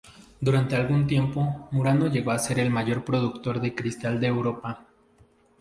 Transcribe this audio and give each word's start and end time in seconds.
Durante 0.39 0.75
algún 0.75 1.05
tiempo, 1.05 1.67
Murano 1.69 2.07
llegó 2.07 2.31
a 2.31 2.39
ser 2.39 2.57
el 2.57 2.71
mayor 2.71 3.05
productor 3.05 3.61
de 3.61 3.75
cristal 3.75 4.19
de 4.19 4.25
Europa. 4.25 4.87